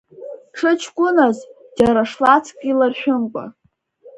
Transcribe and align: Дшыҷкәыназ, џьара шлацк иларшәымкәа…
Дшыҷкәыназ, 0.51 1.37
џьара 1.77 2.01
шлацк 2.11 2.57
иларшәымкәа… 2.71 3.45